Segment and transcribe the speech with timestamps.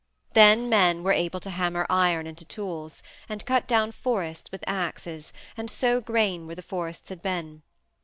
[0.33, 5.31] Then men were able to hammer iron into tools, and cut down forests with axes,
[5.55, 7.61] and sow grain where the forests had been.